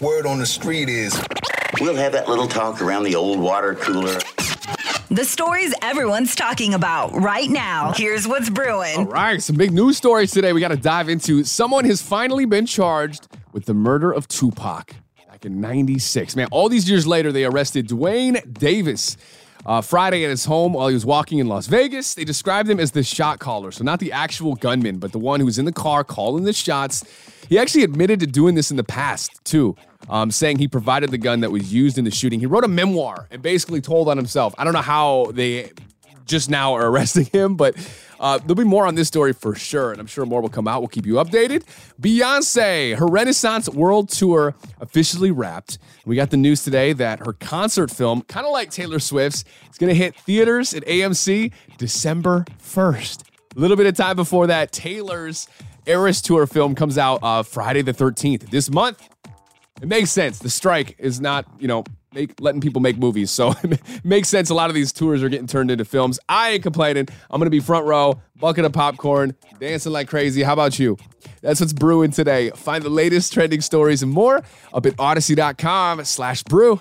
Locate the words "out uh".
56.98-57.42